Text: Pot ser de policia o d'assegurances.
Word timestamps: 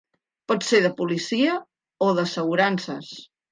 Pot 0.51 0.63
ser 0.69 0.79
de 0.85 0.91
policia 1.01 1.59
o 2.09 2.09
d'assegurances. 2.23 3.15